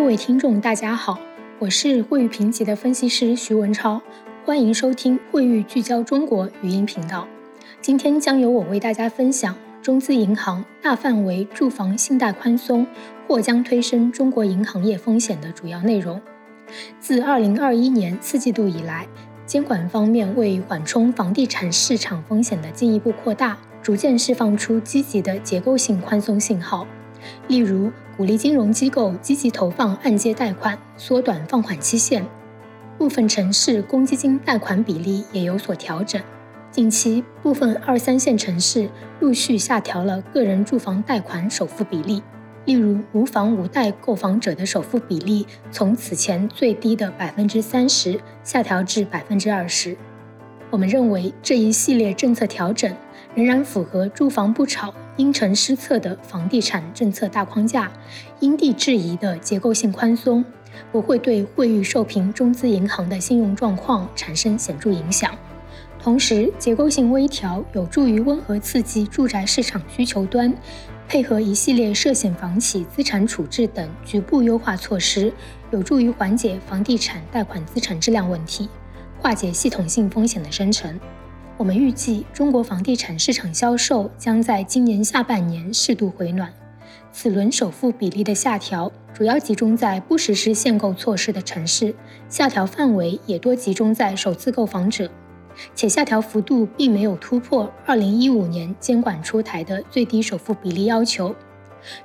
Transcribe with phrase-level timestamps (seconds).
[0.00, 1.20] 各位听众，大家好，
[1.58, 4.00] 我是汇誉评级的分析师徐文超，
[4.46, 7.28] 欢迎收听汇誉聚焦中国语音频道。
[7.82, 12.86] 今天将由我为大家分享中资银行大范围住房信贷宽松
[13.28, 16.18] 或将推升中国银行业风险的主要内容。
[16.98, 19.06] 自2021年四季度以来，
[19.44, 26.86] 监管方面为缓冲房地产市场风险的进一步扩大，逐渐释放出积极的结构性宽松信号。
[27.48, 32.22] 例如，鼓励金融机构积极投放按揭贷款，缩短放款期限；
[32.98, 36.20] 部分城市公积金贷款比例也有所调整。
[36.70, 38.88] 近期，部分二三线城市
[39.18, 42.22] 陆续下调了个人住房贷款首付比例，
[42.64, 49.96] 例如无房无贷购房者的首付比例从此前最低的百分之三十下调至百分之二十。
[50.70, 52.94] 我们认为这一系列政策调整
[53.34, 54.94] 仍然符合“住房不炒”。
[55.20, 57.92] 因城施策的房地产政策大框架，
[58.38, 60.42] 因地制宜的结构性宽松，
[60.90, 65.36] 不会对惠誉受评中资银行的信用状况产生显著影响。
[66.02, 70.50] 同时，结构性微调有助于温和刺激住宅市场需求端，
[71.06, 75.30] 配合一系列涉险房企资产处置等局部优化措施，
[75.70, 78.70] 有助于缓解房地产贷款资产质量问题，
[79.20, 80.98] 化解系统性风险的生成。
[81.60, 86.50] 我们预计，中国房地产市场销售将在今年下半年适度回暖。
[87.12, 91.94] 此轮首付比例的下调主要集中在不实施限购措施的城市，
[92.30, 95.10] 下调范围也多集中在首次购房者，
[95.74, 101.36] 且下调幅度并没有突破2015年监管出台的最低首付比例要求。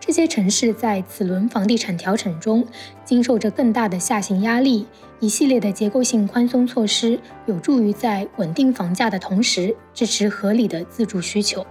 [0.00, 2.66] 这些城市在此轮房地产调整中
[3.04, 4.86] 经受着更大的下行压力，
[5.20, 11.66] 一系列的结构性宽松措施有助于在稳定房价的同时支持合理的自住需求。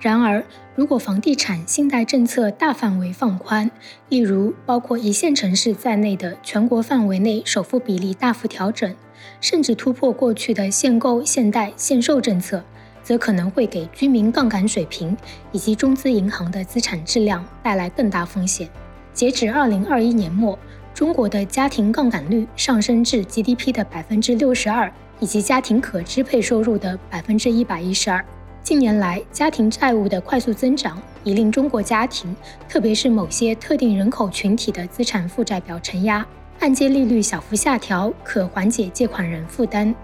[0.00, 0.42] 然而，
[0.74, 3.70] 如果房地产信贷政策大范围放宽，
[4.08, 8.94] 例如包括一线城市在内的全国范围内首付比例大幅调整，
[9.42, 12.64] 甚至突破过去的限购、限贷、限售政策，
[13.10, 15.16] 则可能会给居民杠杆水平
[15.50, 18.70] 以及中资银行的资产质量带来更大风险。
[19.12, 20.56] 截止二零二一年末，
[20.94, 28.24] 中国的家庭杠杆率上升至 GDP 的百分之六十二，以及家庭可支配收入的百分之一百一十二。
[28.62, 32.32] 近年来，家庭债务的快速增长已令中国家庭，
[32.68, 36.24] 特别是某些特定人口群体的资产负债表承压。
[36.60, 39.94] 按揭利率小幅下调可缓解借款人负担，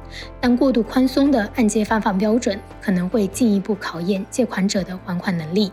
[0.40, 5.70] 但过度宽松的按揭发放标准可能会进一步考验借款者的还款能力。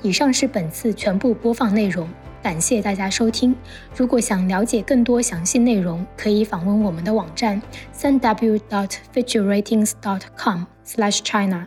[0.00, 2.08] 以上是本次全部播放内容，
[2.40, 3.54] 感谢大家收听。
[3.96, 7.60] 如果想了解更多详细内容，可以访问我们的网站
[7.92, 11.66] 三 w dot fitchratings dot com slash china。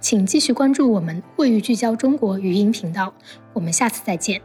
[0.00, 3.14] 请继续关注我们“汇誉聚焦中国”语音频道。
[3.52, 4.42] 我们下次再见。